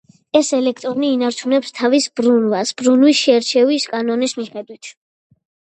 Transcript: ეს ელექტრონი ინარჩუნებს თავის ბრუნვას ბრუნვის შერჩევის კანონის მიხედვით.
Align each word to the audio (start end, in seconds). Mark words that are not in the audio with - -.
ეს 0.37 0.47
ელექტრონი 0.59 1.09
ინარჩუნებს 1.15 1.75
თავის 1.81 2.09
ბრუნვას 2.21 2.75
ბრუნვის 2.81 3.23
შერჩევის 3.23 3.87
კანონის 3.95 4.39
მიხედვით. 4.41 4.95